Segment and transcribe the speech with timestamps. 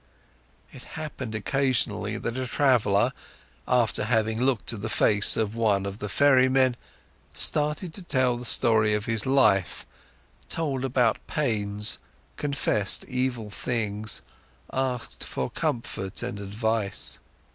[0.73, 3.13] It happened occasionally that a traveller,
[3.67, 6.75] after having looked at the face of one of the ferrymen,
[7.35, 9.85] started to tell the story of his life,
[10.49, 11.99] told about pains,
[12.35, 14.23] confessed evil things,
[14.73, 17.19] asked for comfort and advice.